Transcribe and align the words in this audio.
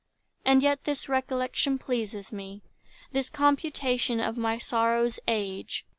And 0.43 0.63
yet 0.63 0.85
this 0.85 1.07
recollection 1.07 1.77
pleases 1.77 2.31
me, 2.31 2.63
This 3.11 3.29
computation 3.29 4.19
of 4.19 4.35
my 4.35 4.57
sorrow's 4.57 5.19
age. 5.27 5.85